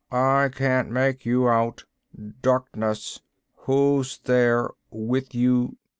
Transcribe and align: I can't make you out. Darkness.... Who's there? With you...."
I 0.11 0.49
can't 0.51 0.89
make 0.89 1.27
you 1.27 1.47
out. 1.47 1.85
Darkness.... 2.41 3.21
Who's 3.53 4.17
there? 4.23 4.71
With 4.89 5.35
you...." 5.35 5.77